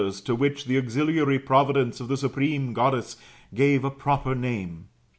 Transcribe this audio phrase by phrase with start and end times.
[0.03, 3.17] aids\ to which the auxiliary providence of the supreme Goddess
[3.53, 4.87] gave a proper name.